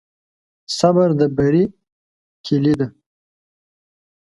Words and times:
صبر 0.77 1.09
د 1.19 1.21
بری 1.37 1.63
کلي 2.45 2.73
ده. 2.79 2.87